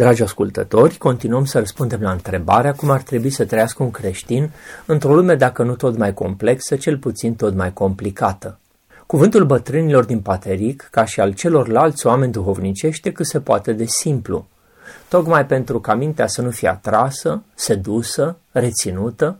Dragi 0.00 0.22
ascultători, 0.22 0.96
continuăm 0.96 1.44
să 1.44 1.58
răspundem 1.58 2.00
la 2.00 2.10
întrebarea 2.10 2.74
cum 2.74 2.90
ar 2.90 3.02
trebui 3.02 3.30
să 3.30 3.44
trăiască 3.44 3.82
un 3.82 3.90
creștin 3.90 4.50
într-o 4.86 5.14
lume 5.14 5.34
dacă 5.34 5.62
nu 5.62 5.74
tot 5.74 5.96
mai 5.96 6.14
complexă, 6.14 6.76
cel 6.76 6.98
puțin 6.98 7.34
tot 7.34 7.54
mai 7.54 7.72
complicată. 7.72 8.58
Cuvântul 9.06 9.44
bătrânilor 9.44 10.04
din 10.04 10.20
Pateric, 10.20 10.88
ca 10.90 11.04
și 11.04 11.20
al 11.20 11.32
celorlalți 11.32 12.06
oameni 12.06 12.32
duhovnicește, 12.32 13.12
cât 13.12 13.26
se 13.26 13.40
poate 13.40 13.72
de 13.72 13.84
simplu, 13.84 14.46
tocmai 15.08 15.46
pentru 15.46 15.80
ca 15.80 15.94
mintea 15.94 16.26
să 16.26 16.42
nu 16.42 16.50
fie 16.50 16.68
atrasă, 16.68 17.42
sedusă, 17.54 18.36
reținută, 18.50 19.38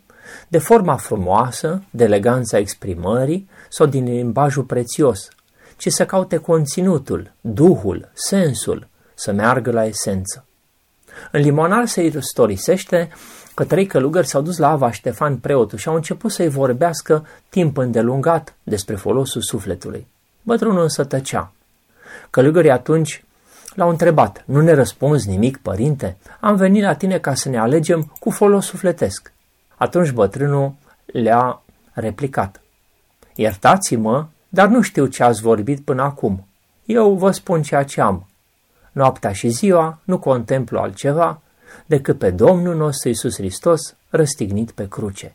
de 0.49 0.59
forma 0.59 0.97
frumoasă, 0.97 1.83
de 1.91 2.05
eleganța 2.05 2.59
exprimării 2.59 3.49
sau 3.69 3.87
din 3.87 4.05
limbajul 4.05 4.63
prețios, 4.63 5.29
ci 5.77 5.89
să 5.89 6.07
caute 6.07 6.37
conținutul, 6.37 7.33
duhul, 7.41 8.09
sensul, 8.13 8.89
să 9.15 9.33
meargă 9.33 9.71
la 9.71 9.85
esență. 9.85 10.45
În 11.31 11.41
limonar 11.41 11.87
se 11.87 12.03
istorisește 12.03 13.09
că 13.55 13.65
trei 13.65 13.87
călugări 13.87 14.27
s-au 14.27 14.43
dus 14.43 14.59
la 14.59 14.69
Ava 14.69 14.91
Ștefan 14.91 15.37
preotul 15.37 15.79
și 15.79 15.89
au 15.89 15.95
început 15.95 16.31
să-i 16.31 16.49
vorbească 16.49 17.27
timp 17.49 17.77
îndelungat 17.77 18.55
despre 18.63 18.95
folosul 18.95 19.41
sufletului. 19.41 20.07
Bătrânul 20.43 20.83
însă 20.83 21.05
tăcea. 21.05 21.53
Călugării 22.31 22.71
atunci 22.71 23.25
l-au 23.75 23.89
întrebat, 23.89 24.43
nu 24.47 24.61
ne 24.61 24.73
răspunzi 24.73 25.29
nimic, 25.29 25.57
părinte? 25.57 26.17
Am 26.41 26.57
venit 26.57 26.83
la 26.83 26.95
tine 26.95 27.19
ca 27.19 27.35
să 27.35 27.49
ne 27.49 27.59
alegem 27.59 28.13
cu 28.19 28.31
folos 28.31 28.67
sufletesc. 28.67 29.33
Atunci 29.77 30.11
bătrânul 30.11 30.73
le-a 31.07 31.63
replicat. 31.93 32.61
Iertați-mă, 33.35 34.27
dar 34.49 34.69
nu 34.69 34.81
știu 34.81 35.07
ce 35.07 35.23
ați 35.23 35.43
vorbit 35.43 35.81
până 35.81 36.03
acum. 36.03 36.47
Eu 36.85 37.15
vă 37.15 37.31
spun 37.31 37.63
ceea 37.63 37.85
ce 37.85 38.01
am. 38.01 38.30
Noaptea 38.93 39.33
și 39.33 39.49
ziua 39.49 39.99
nu 40.05 40.19
contemplu 40.19 40.79
altceva 40.79 41.41
decât 41.87 42.19
pe 42.19 42.31
Domnul 42.31 42.77
nostru 42.77 43.09
Iisus 43.09 43.35
Hristos 43.35 43.95
răstignit 44.09 44.71
pe 44.71 44.89
cruce. 44.89 45.35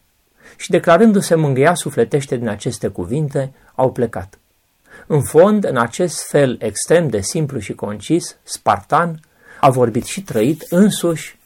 Și 0.57 0.69
declarându-se 0.69 1.35
mângâia 1.35 1.73
sufletește 1.73 2.35
din 2.35 2.47
aceste 2.47 2.87
cuvinte, 2.87 3.53
au 3.75 3.91
plecat. 3.91 4.39
În 5.07 5.21
fond, 5.21 5.63
în 5.63 5.77
acest 5.77 6.29
fel 6.29 6.57
extrem 6.59 7.07
de 7.07 7.21
simplu 7.21 7.59
și 7.59 7.73
concis, 7.73 8.37
spartan, 8.43 9.19
a 9.59 9.69
vorbit 9.69 10.05
și 10.05 10.23
trăit 10.23 10.65
însuși 10.69 11.37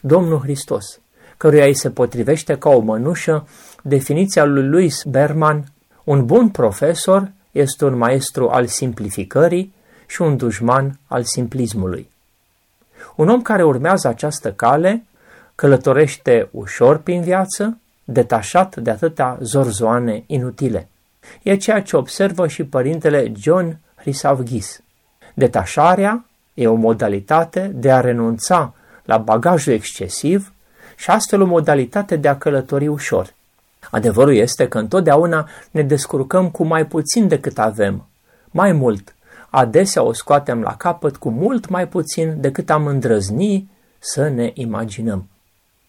Domnul 0.00 0.40
Hristos, 0.40 1.00
căruia 1.36 1.64
îi 1.64 1.74
se 1.74 1.90
potrivește 1.90 2.58
ca 2.58 2.68
o 2.70 2.78
mănușă 2.78 3.48
definiția 3.82 4.44
lui 4.44 4.68
Louis 4.68 5.02
Berman, 5.02 5.64
un 6.04 6.26
bun 6.26 6.48
profesor 6.48 7.30
este 7.52 7.84
un 7.84 7.96
maestru 7.96 8.48
al 8.48 8.66
simplificării 8.66 9.74
și 10.08 10.22
un 10.22 10.36
dușman 10.36 10.98
al 11.06 11.24
simplismului. 11.24 12.10
Un 13.16 13.28
om 13.28 13.42
care 13.42 13.64
urmează 13.64 14.08
această 14.08 14.52
cale 14.52 15.04
călătorește 15.54 16.48
ușor 16.50 16.98
prin 16.98 17.22
viață, 17.22 17.78
detașat 18.04 18.76
de 18.76 18.90
atâtea 18.90 19.38
zorzoane 19.40 20.24
inutile. 20.26 20.88
E 21.42 21.56
ceea 21.56 21.82
ce 21.82 21.96
observă 21.96 22.46
și 22.46 22.64
părintele 22.64 23.32
John 23.36 23.78
Hrisavghis. 23.94 24.80
Detașarea 25.34 26.24
e 26.54 26.68
o 26.68 26.74
modalitate 26.74 27.70
de 27.74 27.92
a 27.92 28.00
renunța 28.00 28.74
la 29.04 29.18
bagajul 29.18 29.72
excesiv 29.72 30.52
și 30.96 31.10
astfel 31.10 31.40
o 31.40 31.46
modalitate 31.46 32.16
de 32.16 32.28
a 32.28 32.38
călători 32.38 32.86
ușor. 32.86 33.34
Adevărul 33.90 34.34
este 34.34 34.68
că 34.68 34.78
întotdeauna 34.78 35.48
ne 35.70 35.82
descurcăm 35.82 36.50
cu 36.50 36.64
mai 36.64 36.86
puțin 36.86 37.28
decât 37.28 37.58
avem. 37.58 38.06
Mai 38.50 38.72
mult, 38.72 39.14
adesea 39.50 40.02
o 40.02 40.12
scoatem 40.12 40.60
la 40.60 40.76
capăt 40.76 41.16
cu 41.16 41.30
mult 41.30 41.68
mai 41.68 41.88
puțin 41.88 42.40
decât 42.40 42.70
am 42.70 42.86
îndrăzni 42.86 43.70
să 43.98 44.28
ne 44.28 44.50
imaginăm. 44.54 45.28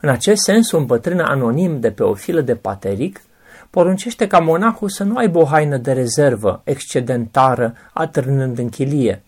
În 0.01 0.09
acest 0.09 0.43
sens, 0.43 0.71
un 0.71 0.85
bătrân 0.85 1.19
anonim 1.19 1.79
de 1.79 1.91
pe 1.91 2.03
o 2.03 2.13
filă 2.13 2.41
de 2.41 2.55
pateric 2.55 3.21
poruncește 3.69 4.27
ca 4.27 4.39
monahul 4.39 4.89
să 4.89 5.03
nu 5.03 5.17
aibă 5.17 5.39
o 5.39 5.45
haină 5.45 5.77
de 5.77 5.91
rezervă 5.91 6.61
excedentară 6.63 7.75
atârnând 7.93 8.57
în 8.57 8.69
chilie, 8.69 9.23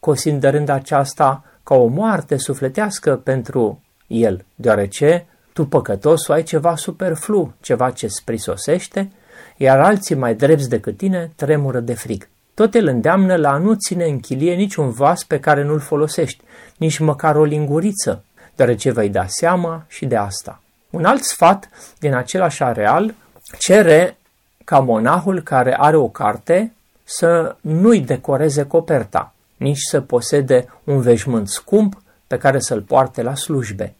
considerând 0.00 0.68
aceasta 0.68 1.44
ca 1.62 1.74
o 1.74 1.86
moarte 1.86 2.36
sufletească 2.36 3.16
pentru 3.16 3.82
el, 4.06 4.44
deoarece 4.54 5.26
tu 5.52 5.66
păcătosul 5.66 6.34
ai 6.34 6.42
ceva 6.42 6.76
superflu, 6.76 7.52
ceva 7.60 7.90
ce 7.90 8.06
sprisosește, 8.06 9.12
iar 9.56 9.80
alții 9.80 10.14
mai 10.14 10.34
drepți 10.34 10.68
decât 10.68 10.96
tine 10.96 11.32
tremură 11.36 11.80
de 11.80 11.94
frig. 11.94 12.28
Tot 12.58 12.74
el 12.74 12.86
îndeamnă 12.86 13.36
la 13.36 13.50
a 13.50 13.56
nu 13.56 13.74
ține 13.74 14.04
în 14.04 14.20
chilie 14.20 14.54
niciun 14.54 14.90
vas 14.90 15.24
pe 15.24 15.40
care 15.40 15.62
nu-l 15.62 15.78
folosești, 15.78 16.42
nici 16.76 16.98
măcar 16.98 17.36
o 17.36 17.44
linguriță, 17.44 18.24
deoarece 18.56 18.90
vei 18.90 19.08
da 19.08 19.26
seama 19.26 19.84
și 19.88 20.06
de 20.06 20.16
asta. 20.16 20.60
Un 20.90 21.04
alt 21.04 21.22
sfat 21.22 21.68
din 21.98 22.14
același 22.14 22.62
areal 22.62 23.14
cere 23.58 24.16
ca 24.64 24.78
monahul 24.78 25.40
care 25.42 25.76
are 25.78 25.96
o 25.96 26.08
carte 26.08 26.72
să 27.04 27.56
nu-i 27.60 28.00
decoreze 28.00 28.62
coperta, 28.62 29.34
nici 29.56 29.80
să 29.90 30.00
posede 30.00 30.68
un 30.84 31.00
veșmânt 31.00 31.48
scump 31.48 32.02
pe 32.26 32.38
care 32.38 32.58
să-l 32.58 32.82
poarte 32.82 33.22
la 33.22 33.34
slujbe. 33.34 33.94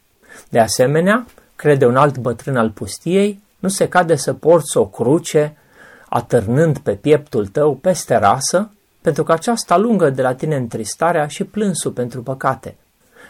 De 0.49 0.59
asemenea, 0.59 1.25
crede 1.55 1.85
un 1.85 1.95
alt 1.95 2.17
bătrân 2.17 2.57
al 2.57 2.69
pustiei, 2.69 3.41
nu 3.59 3.69
se 3.69 3.87
cade 3.87 4.15
să 4.15 4.33
porți 4.33 4.77
o 4.77 4.85
cruce 4.85 5.57
atârnând 6.09 6.77
pe 6.77 6.91
pieptul 6.91 7.47
tău 7.47 7.75
peste 7.75 8.15
rasă, 8.15 8.71
pentru 9.01 9.23
că 9.23 9.31
aceasta 9.31 9.77
lungă 9.77 10.09
de 10.09 10.21
la 10.21 10.33
tine 10.33 10.55
întristarea 10.55 11.27
și 11.27 11.43
plânsul 11.43 11.91
pentru 11.91 12.23
păcate. 12.23 12.75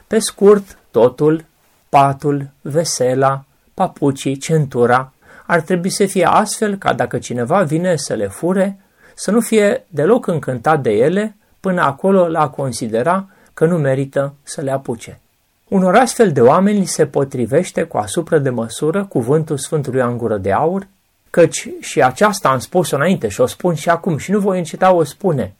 Pe 0.07 0.19
scurt, 0.19 0.77
totul, 0.91 1.45
patul, 1.89 2.49
vesela, 2.61 3.43
papucii, 3.73 4.37
centura, 4.37 5.13
ar 5.45 5.61
trebui 5.61 5.89
să 5.89 6.05
fie 6.05 6.25
astfel 6.25 6.75
ca 6.75 6.93
dacă 6.93 7.17
cineva 7.17 7.61
vine 7.63 7.95
să 7.95 8.13
le 8.13 8.27
fure, 8.27 8.79
să 9.15 9.31
nu 9.31 9.39
fie 9.39 9.85
deloc 9.87 10.27
încântat 10.27 10.81
de 10.81 10.89
ele 10.89 11.35
până 11.59 11.81
acolo 11.81 12.27
la 12.27 12.49
considera 12.49 13.27
că 13.53 13.65
nu 13.65 13.77
merită 13.77 14.33
să 14.43 14.61
le 14.61 14.71
apuce. 14.71 15.19
Unor 15.67 15.95
astfel 15.95 16.31
de 16.31 16.41
oameni 16.41 16.79
li 16.79 16.85
se 16.85 17.05
potrivește 17.05 17.83
cu 17.83 17.97
asupra 17.97 18.37
de 18.37 18.49
măsură 18.49 19.05
cuvântul 19.05 19.57
Sfântului 19.57 20.01
Angură 20.01 20.37
de 20.37 20.51
Aur, 20.51 20.87
căci 21.29 21.69
și 21.79 22.01
aceasta 22.01 22.49
am 22.49 22.59
spus-o 22.59 22.95
înainte 22.95 23.27
și 23.27 23.41
o 23.41 23.45
spun 23.45 23.73
și 23.73 23.89
acum 23.89 24.17
și 24.17 24.31
nu 24.31 24.39
voi 24.39 24.57
înceta 24.57 24.93
o 24.93 25.03
spune. 25.03 25.53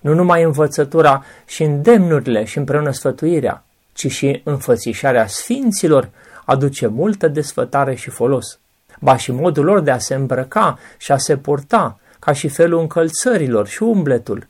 Nu 0.00 0.14
numai 0.14 0.42
învățătura 0.42 1.24
și 1.46 1.62
îndemnurile 1.62 2.44
și 2.44 2.58
împreună 2.58 2.90
sfătuirea, 2.90 3.64
ci 3.92 4.10
și 4.10 4.40
înfățișarea 4.44 5.26
sfinților 5.26 6.08
aduce 6.44 6.86
multă 6.86 7.28
desfătare 7.28 7.94
și 7.94 8.10
folos. 8.10 8.58
Ba 9.00 9.16
și 9.16 9.32
modul 9.32 9.64
lor 9.64 9.80
de 9.80 9.90
a 9.90 9.98
se 9.98 10.14
îmbrăca 10.14 10.78
și 10.96 11.12
a 11.12 11.16
se 11.16 11.36
purta, 11.36 11.98
ca 12.18 12.32
și 12.32 12.48
felul 12.48 12.80
încălțărilor 12.80 13.66
și 13.66 13.82
umbletul, 13.82 14.46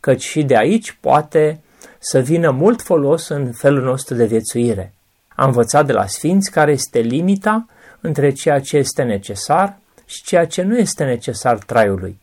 căci 0.00 0.22
și 0.22 0.42
de 0.42 0.56
aici 0.56 0.96
poate 1.00 1.60
să 1.98 2.18
vină 2.18 2.50
mult 2.50 2.82
folos 2.82 3.28
în 3.28 3.52
felul 3.52 3.82
nostru 3.82 4.14
de 4.14 4.24
viețuire. 4.24 4.92
Am 5.34 5.46
învățat 5.46 5.86
de 5.86 5.92
la 5.92 6.06
sfinți 6.06 6.50
care 6.50 6.72
este 6.72 6.98
limita 6.98 7.66
între 8.00 8.32
ceea 8.32 8.60
ce 8.60 8.76
este 8.76 9.02
necesar 9.02 9.78
și 10.12 10.22
ceea 10.22 10.46
ce 10.46 10.62
nu 10.62 10.78
este 10.78 11.04
necesar 11.04 11.58
traiului. 11.58 12.20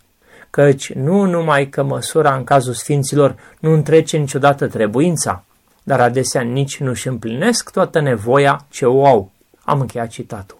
Căci 0.49 0.93
nu 0.93 1.25
numai 1.25 1.69
că 1.69 1.83
măsura 1.83 2.35
în 2.35 2.43
cazul 2.43 2.73
sfinților 2.73 3.35
nu 3.59 3.73
întrece 3.73 4.17
niciodată 4.17 4.67
trebuința, 4.67 5.43
dar 5.83 5.99
adesea 5.99 6.41
nici 6.41 6.79
nu 6.79 6.89
își 6.89 7.07
împlinesc 7.07 7.71
toată 7.71 7.99
nevoia 7.99 8.65
ce 8.69 8.85
o 8.85 9.05
au. 9.05 9.31
Am 9.63 9.79
încheiat 9.79 10.07
citatul. 10.07 10.59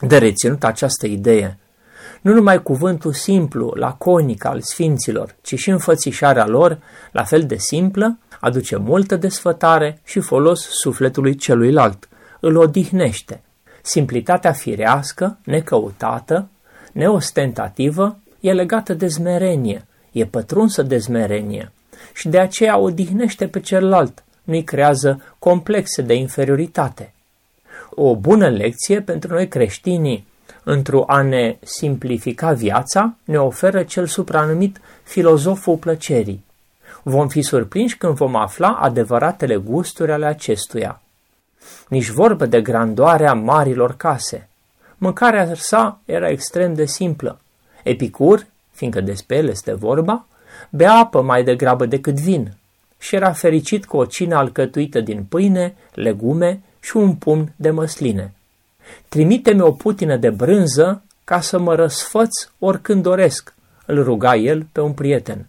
De 0.00 0.18
reținut 0.18 0.64
această 0.64 1.06
idee, 1.06 1.58
nu 2.20 2.34
numai 2.34 2.62
cuvântul 2.62 3.12
simplu, 3.12 3.72
laconic 3.76 4.44
al 4.44 4.60
sfinților, 4.60 5.34
ci 5.42 5.54
și 5.54 5.70
înfățișarea 5.70 6.46
lor, 6.46 6.78
la 7.12 7.24
fel 7.24 7.46
de 7.46 7.56
simplă, 7.58 8.18
aduce 8.40 8.76
multă 8.76 9.16
desfătare 9.16 10.00
și 10.04 10.20
folos 10.20 10.68
sufletului 10.70 11.34
celuilalt, 11.34 12.08
îl 12.40 12.56
odihnește. 12.56 13.40
Simplitatea 13.82 14.52
firească, 14.52 15.38
necăutată, 15.44 16.48
neostentativă, 16.92 18.18
e 18.40 18.52
legată 18.52 18.94
de 18.94 19.06
zmerenie, 19.06 19.86
e 20.12 20.24
pătrunsă 20.24 20.82
de 20.82 20.98
zmerenie 20.98 21.72
și 22.14 22.28
de 22.28 22.38
aceea 22.38 22.78
odihnește 22.78 23.48
pe 23.48 23.60
celălalt, 23.60 24.24
nu-i 24.42 24.64
creează 24.64 25.22
complexe 25.38 26.02
de 26.02 26.14
inferioritate. 26.14 27.12
O 27.90 28.16
bună 28.16 28.48
lecție 28.48 29.00
pentru 29.00 29.32
noi 29.32 29.48
creștinii 29.48 30.26
într-o 30.64 31.04
a 31.06 31.22
ne 31.22 31.56
simplifica 31.60 32.52
viața, 32.52 33.14
ne 33.24 33.36
oferă 33.36 33.82
cel 33.82 34.06
supranumit 34.06 34.80
filozoful 35.02 35.76
plăcerii. 35.76 36.44
Vom 37.02 37.28
fi 37.28 37.42
surprinși 37.42 37.96
când 37.96 38.14
vom 38.14 38.36
afla 38.36 38.68
adevăratele 38.68 39.56
gusturi 39.56 40.12
ale 40.12 40.26
acestuia. 40.26 41.00
Nici 41.88 42.08
vorbă 42.08 42.46
de 42.46 42.60
grandoarea 42.60 43.34
marilor 43.34 43.96
case. 43.96 44.48
Mâncarea 45.02 45.54
sa 45.54 46.00
era 46.04 46.28
extrem 46.28 46.74
de 46.74 46.84
simplă. 46.84 47.38
Epicur, 47.82 48.46
fiindcă 48.70 49.00
despre 49.00 49.36
el 49.36 49.48
este 49.48 49.74
vorba, 49.74 50.26
bea 50.70 50.92
apă 50.92 51.22
mai 51.22 51.44
degrabă 51.44 51.86
decât 51.86 52.14
vin 52.14 52.52
și 52.98 53.14
era 53.14 53.32
fericit 53.32 53.86
cu 53.86 53.96
o 53.96 54.04
cină 54.04 54.36
alcătuită 54.36 55.00
din 55.00 55.24
pâine, 55.28 55.74
legume 55.94 56.60
și 56.80 56.96
un 56.96 57.14
pumn 57.14 57.52
de 57.56 57.70
măsline. 57.70 58.32
Trimite-mi 59.08 59.60
o 59.60 59.72
putină 59.72 60.16
de 60.16 60.30
brânză 60.30 61.02
ca 61.24 61.40
să 61.40 61.58
mă 61.58 61.74
răsfăț 61.74 62.48
oricând 62.58 63.02
doresc, 63.02 63.54
îl 63.86 64.02
ruga 64.02 64.36
el 64.36 64.66
pe 64.72 64.80
un 64.80 64.92
prieten. 64.92 65.46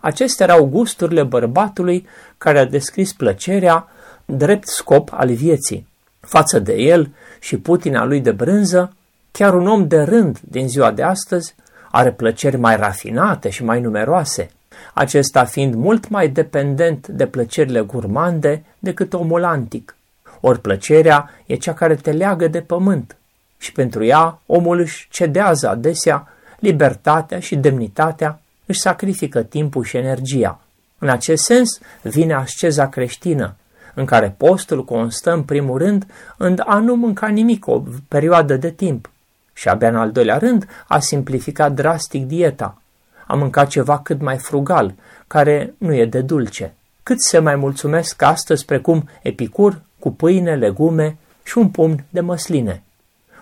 Acestea 0.00 0.46
erau 0.46 0.64
gusturile 0.64 1.22
bărbatului 1.22 2.06
care 2.38 2.58
a 2.58 2.64
descris 2.64 3.12
plăcerea 3.12 3.88
drept 4.24 4.68
scop 4.68 5.08
al 5.12 5.32
vieții. 5.32 5.88
Față 6.20 6.58
de 6.58 6.74
el 6.74 7.14
și 7.40 7.58
putina 7.58 8.04
lui 8.04 8.20
de 8.20 8.32
brânză, 8.32 8.94
chiar 9.30 9.54
un 9.54 9.66
om 9.66 9.86
de 9.86 10.00
rând 10.00 10.38
din 10.40 10.68
ziua 10.68 10.90
de 10.90 11.02
astăzi 11.02 11.54
are 11.90 12.12
plăceri 12.12 12.56
mai 12.56 12.76
rafinate 12.76 13.50
și 13.50 13.64
mai 13.64 13.80
numeroase, 13.80 14.50
acesta 14.94 15.44
fiind 15.44 15.74
mult 15.74 16.08
mai 16.08 16.28
dependent 16.28 17.06
de 17.06 17.26
plăcerile 17.26 17.80
gurmande 17.80 18.62
decât 18.78 19.12
omul 19.12 19.44
antic. 19.44 19.94
Ori 20.40 20.60
plăcerea 20.60 21.30
e 21.46 21.54
cea 21.54 21.74
care 21.74 21.94
te 21.94 22.12
leagă 22.12 22.48
de 22.48 22.60
pământ 22.60 23.16
și 23.58 23.72
pentru 23.72 24.04
ea 24.04 24.40
omul 24.46 24.78
își 24.78 25.08
cedează 25.10 25.68
adesea 25.68 26.28
libertatea 26.58 27.40
și 27.40 27.56
demnitatea, 27.56 28.40
își 28.66 28.80
sacrifică 28.80 29.42
timpul 29.42 29.84
și 29.84 29.96
energia. 29.96 30.60
În 30.98 31.08
acest 31.08 31.44
sens 31.44 31.78
vine 32.02 32.34
asceza 32.34 32.88
creștină, 32.88 33.54
în 34.00 34.06
care 34.06 34.34
postul 34.36 34.84
constă 34.84 35.32
în 35.32 35.42
primul 35.42 35.78
rând 35.78 36.06
în 36.36 36.56
a 36.66 36.78
nu 36.78 36.94
mânca 36.94 37.26
nimic 37.26 37.66
o 37.66 37.82
perioadă 38.08 38.56
de 38.56 38.70
timp 38.70 39.10
și 39.52 39.68
abia 39.68 39.88
în 39.88 39.96
al 39.96 40.10
doilea 40.10 40.38
rând 40.38 40.66
a 40.88 40.98
simplificat 40.98 41.72
drastic 41.72 42.26
dieta, 42.26 42.80
a 43.26 43.34
mâncat 43.34 43.68
ceva 43.68 43.98
cât 43.98 44.20
mai 44.20 44.38
frugal, 44.38 44.94
care 45.26 45.74
nu 45.78 45.94
e 45.94 46.04
de 46.04 46.20
dulce. 46.20 46.74
Cât 47.02 47.22
se 47.22 47.38
mai 47.38 47.56
mulțumesc 47.56 48.22
astăzi 48.22 48.64
precum 48.64 49.08
epicur 49.22 49.80
cu 49.98 50.12
pâine, 50.12 50.54
legume 50.54 51.16
și 51.42 51.58
un 51.58 51.68
pumn 51.68 52.04
de 52.10 52.20
măsline. 52.20 52.82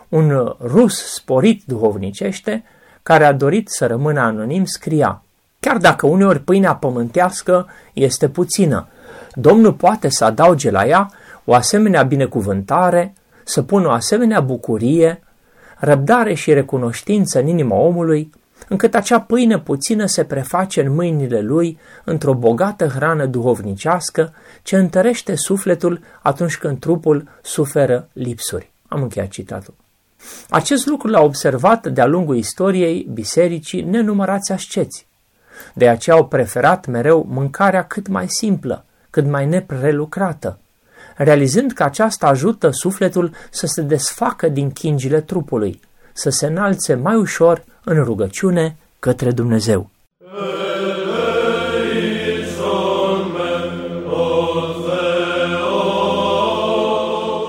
Un 0.08 0.54
rus 0.60 1.12
sporit 1.12 1.62
duhovnicește, 1.66 2.64
care 3.02 3.24
a 3.24 3.32
dorit 3.32 3.68
să 3.68 3.86
rămână 3.86 4.20
anonim, 4.20 4.64
scria 4.64 5.22
Chiar 5.60 5.76
dacă 5.76 6.06
uneori 6.06 6.40
pâinea 6.40 6.74
pământească 6.74 7.66
este 7.92 8.28
puțină, 8.28 8.86
Domnul 9.34 9.72
poate 9.72 10.08
să 10.08 10.24
adauge 10.24 10.70
la 10.70 10.86
ea 10.86 11.10
o 11.44 11.54
asemenea 11.54 12.02
binecuvântare, 12.02 13.14
să 13.44 13.62
pună 13.62 13.86
o 13.86 13.90
asemenea 13.90 14.40
bucurie, 14.40 15.22
răbdare 15.78 16.34
și 16.34 16.52
recunoștință 16.52 17.38
în 17.38 17.46
inima 17.46 17.76
omului, 17.76 18.30
încât 18.68 18.94
acea 18.94 19.20
pâine 19.20 19.58
puțină 19.58 20.06
se 20.06 20.24
preface 20.24 20.80
în 20.80 20.94
mâinile 20.94 21.40
lui 21.40 21.78
într-o 22.04 22.34
bogată 22.34 22.86
hrană 22.86 23.26
duhovnicească 23.26 24.34
ce 24.62 24.76
întărește 24.76 25.34
sufletul 25.34 26.00
atunci 26.22 26.56
când 26.56 26.78
trupul 26.78 27.28
suferă 27.42 28.08
lipsuri. 28.12 28.70
Am 28.88 29.02
încheiat 29.02 29.28
citatul. 29.28 29.74
Acest 30.48 30.86
lucru 30.86 31.08
l-a 31.08 31.20
observat 31.20 31.86
de-a 31.86 32.06
lungul 32.06 32.36
istoriei 32.36 33.08
bisericii 33.12 33.82
nenumărați 33.82 34.52
asceți. 34.52 35.06
De 35.74 35.88
aceea 35.88 36.16
au 36.16 36.26
preferat 36.26 36.86
mereu 36.86 37.26
mâncarea 37.28 37.84
cât 37.84 38.08
mai 38.08 38.28
simplă, 38.28 38.84
cât 39.10 39.26
mai 39.26 39.46
neprelucrată, 39.46 40.58
realizând 41.16 41.72
că 41.72 41.82
aceasta 41.82 42.26
ajută 42.26 42.70
sufletul 42.70 43.32
să 43.50 43.66
se 43.66 43.82
desfacă 43.82 44.48
din 44.48 44.70
chingile 44.70 45.20
trupului, 45.20 45.80
să 46.12 46.30
se 46.30 46.46
înalțe 46.46 46.94
mai 46.94 47.14
ușor 47.14 47.64
în 47.84 48.02
rugăciune 48.04 48.76
către 48.98 49.30
Dumnezeu. 49.30 49.90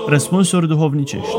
Răspunsuri 0.06 0.68
duhovnicești 0.68 1.36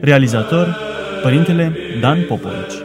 Realizator 0.00 0.76
Părintele 1.22 1.72
Dan 2.00 2.24
Popovici 2.28 2.84